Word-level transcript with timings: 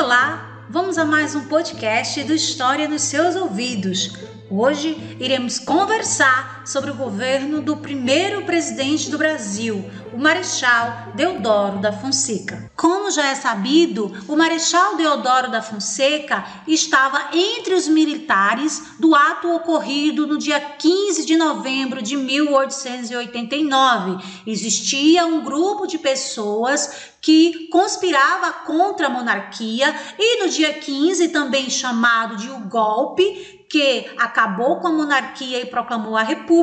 Olá, 0.00 0.62
vamos 0.70 0.96
a 0.96 1.04
mais 1.04 1.34
um 1.34 1.46
podcast 1.46 2.22
do 2.22 2.32
História 2.32 2.86
nos 2.86 3.02
seus 3.02 3.34
ouvidos. 3.34 4.12
Hoje 4.48 4.96
iremos 5.18 5.58
conversar 5.58 6.57
sobre 6.68 6.90
o 6.90 6.94
governo 6.94 7.62
do 7.62 7.78
primeiro 7.78 8.44
presidente 8.44 9.08
do 9.08 9.16
Brasil, 9.16 9.90
o 10.12 10.18
Marechal 10.18 11.12
Deodoro 11.14 11.78
da 11.78 11.94
Fonseca. 11.94 12.70
Como 12.76 13.10
já 13.10 13.28
é 13.28 13.34
sabido, 13.34 14.12
o 14.28 14.36
Marechal 14.36 14.94
Deodoro 14.96 15.50
da 15.50 15.62
Fonseca 15.62 16.44
estava 16.66 17.30
entre 17.32 17.72
os 17.72 17.88
militares 17.88 18.82
do 19.00 19.14
ato 19.14 19.50
ocorrido 19.50 20.26
no 20.26 20.36
dia 20.36 20.60
15 20.60 21.24
de 21.24 21.38
novembro 21.38 22.02
de 22.02 22.18
1889. 22.18 24.22
Existia 24.46 25.24
um 25.24 25.42
grupo 25.42 25.86
de 25.86 25.96
pessoas 25.96 27.08
que 27.22 27.66
conspirava 27.68 28.52
contra 28.52 29.06
a 29.06 29.10
monarquia 29.10 29.94
e 30.18 30.44
no 30.44 30.50
dia 30.50 30.74
15 30.74 31.28
também 31.28 31.70
chamado 31.70 32.36
de 32.36 32.50
o 32.50 32.60
golpe 32.60 33.56
que 33.68 34.06
acabou 34.16 34.80
com 34.80 34.88
a 34.88 34.92
monarquia 34.92 35.60
e 35.60 35.66
proclamou 35.66 36.16
a 36.16 36.22
república, 36.22 36.57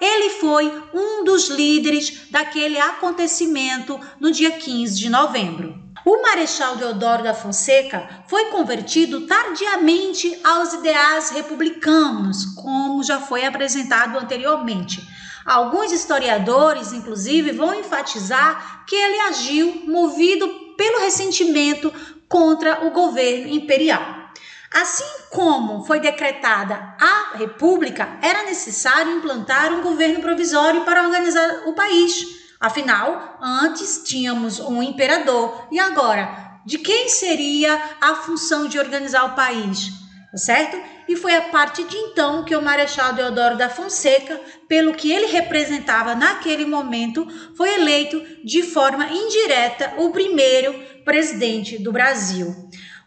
ele 0.00 0.30
foi 0.30 0.72
um 0.94 1.24
dos 1.24 1.48
líderes 1.48 2.28
daquele 2.30 2.78
acontecimento 2.78 3.98
no 4.20 4.30
dia 4.30 4.52
15 4.52 4.98
de 4.98 5.08
novembro. 5.08 5.86
O 6.04 6.22
Marechal 6.22 6.76
Deodoro 6.76 7.24
da 7.24 7.34
Fonseca 7.34 8.08
foi 8.28 8.46
convertido 8.46 9.22
tardiamente 9.26 10.38
aos 10.44 10.72
ideais 10.74 11.30
republicanos, 11.30 12.44
como 12.54 13.02
já 13.02 13.18
foi 13.18 13.44
apresentado 13.44 14.16
anteriormente. 14.16 15.04
Alguns 15.44 15.92
historiadores, 15.92 16.92
inclusive, 16.92 17.52
vão 17.52 17.74
enfatizar 17.74 18.84
que 18.86 18.94
ele 18.94 19.20
agiu 19.22 19.82
movido 19.86 20.48
pelo 20.76 21.00
ressentimento 21.00 21.92
contra 22.28 22.86
o 22.86 22.90
governo 22.90 23.48
imperial. 23.48 24.25
Assim 24.72 25.04
como 25.30 25.84
foi 25.84 26.00
decretada 26.00 26.74
a 27.00 27.36
República, 27.36 28.18
era 28.20 28.44
necessário 28.44 29.16
implantar 29.16 29.72
um 29.72 29.82
governo 29.82 30.20
provisório 30.20 30.84
para 30.84 31.02
organizar 31.02 31.62
o 31.66 31.72
país. 31.72 32.24
Afinal, 32.58 33.38
antes 33.40 34.02
tínhamos 34.04 34.58
um 34.60 34.82
imperador 34.82 35.68
e 35.70 35.78
agora, 35.78 36.60
de 36.64 36.78
quem 36.78 37.08
seria 37.08 37.80
a 38.00 38.16
função 38.16 38.66
de 38.66 38.78
organizar 38.78 39.24
o 39.24 39.34
país? 39.36 39.90
Tá 40.32 40.38
certo? 40.38 40.76
E 41.08 41.14
foi 41.16 41.34
a 41.36 41.42
partir 41.42 41.84
de 41.84 41.96
então 41.96 42.44
que 42.44 42.56
o 42.56 42.60
Marechal 42.60 43.12
Deodoro 43.12 43.56
da 43.56 43.70
Fonseca, 43.70 44.40
pelo 44.68 44.92
que 44.92 45.12
ele 45.12 45.26
representava 45.26 46.14
naquele 46.14 46.66
momento, 46.66 47.26
foi 47.56 47.72
eleito 47.74 48.20
de 48.44 48.62
forma 48.62 49.06
indireta 49.06 49.94
o 49.98 50.10
primeiro 50.10 50.74
presidente 51.04 51.78
do 51.78 51.92
Brasil. 51.92 52.54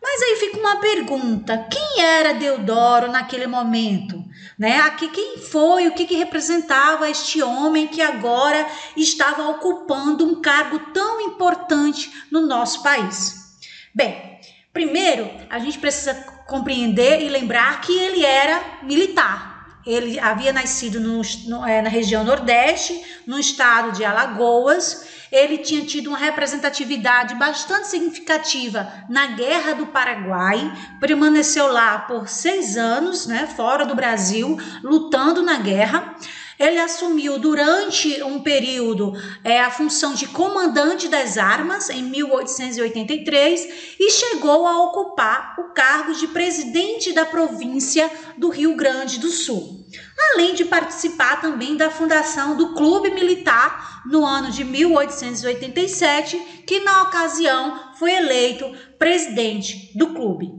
Mas 0.01 0.21
aí 0.21 0.35
fica 0.37 0.57
uma 0.57 0.77
pergunta: 0.77 1.67
quem 1.69 2.01
era 2.03 2.33
Deodoro 2.33 3.11
naquele 3.11 3.47
momento? 3.47 4.23
Né? 4.57 4.79
Aqui, 4.81 5.09
quem 5.09 5.37
foi, 5.37 5.87
o 5.87 5.93
que, 5.93 6.05
que 6.05 6.15
representava 6.15 7.09
este 7.09 7.41
homem 7.41 7.87
que 7.87 8.01
agora 8.01 8.67
estava 8.95 9.47
ocupando 9.49 10.25
um 10.25 10.41
cargo 10.41 10.79
tão 10.93 11.21
importante 11.21 12.11
no 12.31 12.45
nosso 12.45 12.81
país? 12.81 13.57
Bem, 13.93 14.39
primeiro 14.71 15.29
a 15.49 15.59
gente 15.59 15.79
precisa 15.79 16.13
compreender 16.47 17.21
e 17.21 17.29
lembrar 17.29 17.81
que 17.81 17.93
ele 17.97 18.25
era 18.25 18.79
militar. 18.83 19.58
Ele 19.89 20.19
havia 20.19 20.53
nascido 20.53 20.99
no, 20.99 21.21
no, 21.47 21.65
é, 21.65 21.81
na 21.81 21.89
região 21.89 22.23
Nordeste, 22.23 23.01
no 23.25 23.39
estado 23.39 23.91
de 23.93 24.05
Alagoas 24.05 25.07
ele 25.31 25.59
tinha 25.59 25.85
tido 25.85 26.07
uma 26.07 26.17
representatividade 26.17 27.35
bastante 27.35 27.87
significativa 27.87 28.91
na 29.07 29.27
Guerra 29.27 29.73
do 29.73 29.87
Paraguai, 29.87 30.71
permaneceu 30.99 31.71
lá 31.71 31.99
por 31.99 32.27
seis 32.27 32.77
anos, 32.77 33.27
né, 33.27 33.47
fora 33.55 33.85
do 33.85 33.95
Brasil, 33.95 34.57
lutando 34.83 35.43
na 35.43 35.57
guerra. 35.57 36.15
Ele 36.59 36.77
assumiu 36.77 37.39
durante 37.39 38.21
um 38.21 38.41
período 38.41 39.13
é, 39.45 39.61
a 39.61 39.71
função 39.71 40.13
de 40.13 40.27
comandante 40.27 41.07
das 41.07 41.37
armas 41.37 41.89
em 41.89 42.03
1883 42.03 43.95
e 43.97 44.11
chegou 44.11 44.67
a 44.67 44.83
ocupar 44.83 45.55
o 45.57 45.71
cargo 45.73 46.13
de 46.13 46.27
presidente 46.27 47.13
da 47.13 47.25
província 47.25 48.11
do 48.37 48.49
Rio 48.49 48.75
Grande 48.75 49.19
do 49.19 49.29
Sul. 49.29 49.87
Além 50.33 50.53
de 50.53 50.65
participar 50.65 51.39
também 51.39 51.77
da 51.77 51.89
fundação 51.89 52.57
do 52.57 52.73
Clube 52.73 53.09
Militar 53.11 54.03
no 54.05 54.25
ano 54.25 54.51
de 54.51 54.65
1887, 54.65 56.63
que 56.67 56.81
na 56.81 57.03
ocasião 57.03 57.93
foi 57.97 58.11
eleito 58.11 58.69
presidente 58.97 59.97
do 59.97 60.13
clube, 60.13 60.51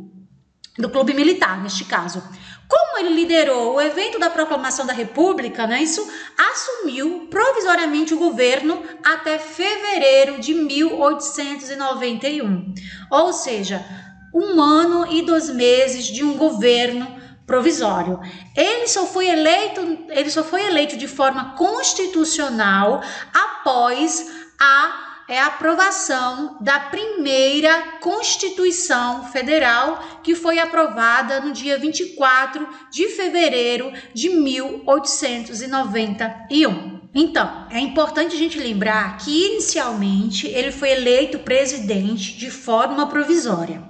do 0.78 0.89
clube 0.89 1.12
militar 1.12 1.62
neste 1.62 1.84
caso. 1.84 2.22
Como 2.71 2.99
ele 2.99 3.15
liderou 3.15 3.75
o 3.75 3.81
evento 3.81 4.21
da 4.21 4.31
proclamação 4.31 4.87
da 4.87 4.93
República, 4.93 5.67
né, 5.67 5.83
isso 5.83 6.09
assumiu 6.39 7.27
provisoriamente 7.29 8.15
o 8.15 8.19
governo 8.19 8.81
até 9.03 9.41
fevereiro 9.41 10.41
de 10.41 10.55
1891. 10.55 12.73
Ou 13.11 13.33
seja, 13.33 13.85
um 14.33 14.63
ano 14.63 15.13
e 15.13 15.23
dois 15.23 15.51
meses 15.51 16.07
de 16.07 16.23
um 16.23 16.37
governo 16.37 17.19
provisório. 17.45 18.21
Ele 18.57 18.87
só 18.87 19.05
foi 19.05 19.29
eleito, 19.29 19.81
ele 20.09 20.31
só 20.31 20.45
foi 20.45 20.65
eleito 20.65 20.97
de 20.97 21.09
forma 21.09 21.57
constitucional 21.57 23.03
após 23.35 24.31
a 24.61 25.09
é 25.31 25.39
a 25.39 25.47
aprovação 25.47 26.59
da 26.61 26.79
primeira 26.81 27.99
Constituição 28.01 29.31
Federal, 29.31 30.21
que 30.25 30.35
foi 30.35 30.59
aprovada 30.59 31.41
no 31.41 31.53
dia 31.53 31.79
24 31.79 32.69
de 32.91 33.07
fevereiro 33.11 33.93
de 34.13 34.29
1891. 34.29 36.99
Então, 37.15 37.69
é 37.71 37.79
importante 37.79 38.35
a 38.35 38.39
gente 38.39 38.59
lembrar 38.59 39.19
que 39.19 39.53
inicialmente 39.53 40.49
ele 40.49 40.73
foi 40.73 40.91
eleito 40.91 41.39
presidente 41.39 42.37
de 42.37 42.51
forma 42.51 43.09
provisória. 43.09 43.89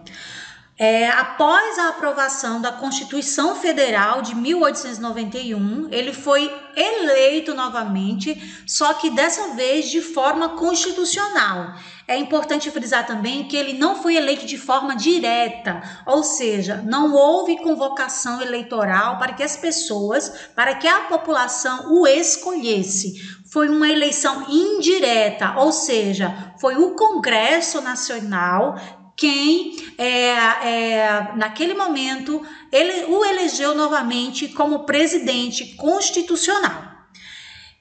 É, 0.82 1.10
após 1.10 1.78
a 1.78 1.90
aprovação 1.90 2.58
da 2.58 2.72
Constituição 2.72 3.54
Federal 3.54 4.22
de 4.22 4.34
1891, 4.34 5.88
ele 5.90 6.14
foi 6.14 6.50
eleito 6.74 7.52
novamente, 7.52 8.64
só 8.66 8.94
que 8.94 9.10
dessa 9.10 9.48
vez 9.48 9.90
de 9.90 10.00
forma 10.00 10.56
constitucional. 10.56 11.74
É 12.08 12.16
importante 12.16 12.70
frisar 12.70 13.06
também 13.06 13.46
que 13.46 13.58
ele 13.58 13.74
não 13.74 13.94
foi 13.94 14.16
eleito 14.16 14.46
de 14.46 14.56
forma 14.56 14.96
direta, 14.96 15.82
ou 16.06 16.24
seja, 16.24 16.82
não 16.86 17.12
houve 17.12 17.62
convocação 17.62 18.40
eleitoral 18.40 19.18
para 19.18 19.34
que 19.34 19.42
as 19.42 19.58
pessoas, 19.58 20.30
para 20.56 20.74
que 20.76 20.88
a 20.88 21.00
população 21.00 21.92
o 21.92 22.06
escolhesse. 22.06 23.20
Foi 23.52 23.68
uma 23.68 23.88
eleição 23.90 24.46
indireta, 24.48 25.56
ou 25.58 25.72
seja, 25.72 26.54
foi 26.58 26.76
o 26.76 26.92
Congresso 26.94 27.82
Nacional 27.82 28.76
quem 29.20 29.76
é, 29.98 30.06
é, 30.08 31.32
naquele 31.36 31.74
momento 31.74 32.42
ele 32.72 33.04
o 33.04 33.22
elegeu 33.22 33.74
novamente 33.74 34.48
como 34.48 34.86
presidente 34.86 35.74
constitucional. 35.74 36.90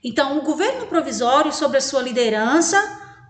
Então, 0.03 0.37
o 0.37 0.41
governo 0.41 0.85
provisório, 0.87 1.53
sob 1.53 1.77
a 1.77 1.81
sua 1.81 2.01
liderança, 2.01 2.77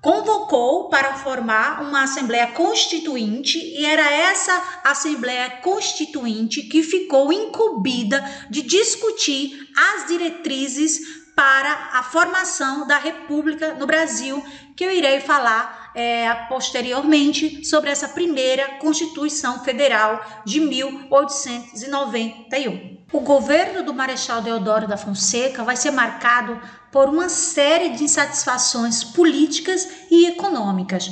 convocou 0.01 0.89
para 0.89 1.17
formar 1.17 1.83
uma 1.83 2.03
Assembleia 2.03 2.47
Constituinte 2.47 3.59
e 3.59 3.85
era 3.85 4.09
essa 4.11 4.81
Assembleia 4.83 5.47
Constituinte 5.61 6.63
que 6.63 6.81
ficou 6.81 7.31
incumbida 7.31 8.23
de 8.49 8.63
discutir 8.63 9.69
as 9.93 10.07
diretrizes 10.07 11.18
para 11.39 11.91
a 11.93 12.03
formação 12.03 12.85
da 12.85 12.97
República 12.97 13.73
no 13.75 13.87
Brasil, 13.87 14.43
que 14.75 14.83
eu 14.83 14.91
irei 14.91 15.21
falar 15.21 15.93
é, 15.95 16.33
posteriormente 16.49 17.63
sobre 17.63 17.89
essa 17.89 18.09
primeira 18.09 18.77
Constituição 18.77 19.63
Federal 19.63 20.21
de 20.43 20.59
1891. 20.59 22.97
O 23.13 23.21
governo 23.21 23.83
do 23.83 23.93
Marechal 23.93 24.41
Deodoro 24.41 24.85
da 24.85 24.97
Fonseca 24.97 25.63
vai 25.63 25.77
ser 25.77 25.91
marcado 25.91 26.59
por 26.91 27.07
uma 27.07 27.29
série 27.29 27.91
de 27.91 28.03
insatisfações 28.03 29.01
políticas 29.01 29.87
e 30.11 30.25
econômicas. 30.25 31.09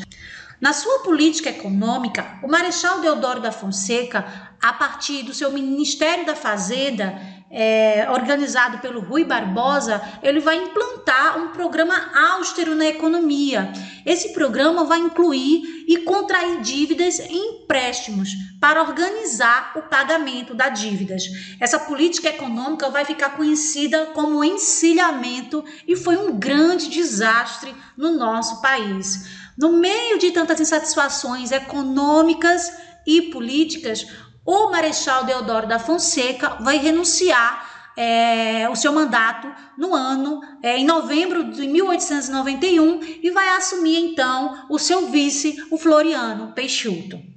Na 0.60 0.74
sua 0.74 1.04
política 1.04 1.52
econômica, 1.52 2.38
o 2.44 2.50
Marechal 2.50 3.00
Deodoro 3.00 3.40
da 3.40 3.54
Fonseca, 3.54 4.26
a 4.62 4.74
partir 4.74 5.24
do 5.24 5.34
seu 5.34 5.54
Ministério 5.54 6.26
da 6.26 6.36
Fazenda, 6.36 7.37
é, 7.50 8.08
organizado 8.12 8.80
pelo 8.80 9.00
Rui 9.00 9.24
Barbosa, 9.24 10.02
ele 10.22 10.40
vai 10.40 10.58
implantar 10.58 11.40
um 11.40 11.50
programa 11.50 11.96
austero 12.34 12.76
na 12.76 12.86
economia. 12.86 13.72
Esse 14.06 14.34
programa 14.34 14.84
vai 14.84 15.00
incluir 15.00 15.86
e 15.88 15.98
contrair 16.00 16.62
dívidas 16.62 17.20
e 17.20 17.36
empréstimos 17.36 18.32
para 18.60 18.82
organizar 18.82 19.74
o 19.76 19.84
pagamento 19.84 20.54
das 20.54 20.80
dívidas. 20.80 21.24
Essa 21.60 21.80
política 21.80 22.30
econômica 22.30 22.90
vai 22.90 23.06
ficar 23.06 23.32
conhecida 23.32 24.08
como 24.08 24.44
encilhamento 24.44 25.64
e 25.88 25.96
foi 25.96 26.18
um 26.18 26.38
grande 26.38 26.90
desastre 26.90 27.74
no 27.96 28.18
nosso 28.18 28.62
país. 28.62 29.48
No 29.58 29.74
meio 29.74 30.20
de 30.20 30.32
tantas 30.32 30.60
insatisfações 30.60 31.52
econômicas 31.52 32.72
e 33.08 33.24
políticas, 33.24 34.06
o 34.48 34.72
Marechal 34.72 35.26
Deodoro 35.26 35.68
da 35.68 35.78
Fonseca 35.78 36.56
vai 36.62 36.78
renunciar 36.78 37.92
é, 37.98 38.70
o 38.70 38.76
seu 38.78 38.94
mandato 38.94 39.54
no 39.78 39.94
ano, 39.94 40.40
é, 40.64 40.78
em 40.78 40.86
novembro 40.86 41.52
de 41.52 41.68
1891, 41.68 43.02
e 43.22 43.30
vai 43.30 43.50
assumir 43.50 43.98
então 43.98 44.66
o 44.70 44.80
seu 44.80 45.08
vice, 45.08 45.58
o 45.70 45.78
Floriano 45.78 46.54
Peixoto. 46.54 47.37